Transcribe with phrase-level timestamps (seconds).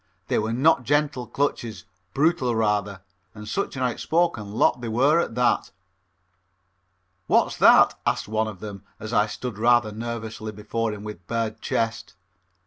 [0.29, 3.01] They were not gentle clutches, brutal rather;
[3.35, 5.69] and such an outspoken lot they were at that.
[7.27, 11.61] "What's that?" asked one of them as I stood rather nervously before him with bared
[11.61, 12.15] chest.